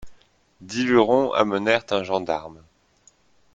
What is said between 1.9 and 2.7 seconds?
un gendarme.